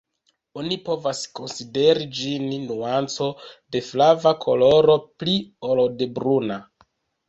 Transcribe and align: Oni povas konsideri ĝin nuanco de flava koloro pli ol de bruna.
Oni 0.61 0.77
povas 0.87 1.19
konsideri 1.39 2.09
ĝin 2.21 2.49
nuanco 2.65 3.29
de 3.77 3.85
flava 3.93 4.35
koloro 4.49 5.01
pli 5.09 5.41
ol 5.73 5.89
de 6.03 6.15
bruna. 6.21 6.65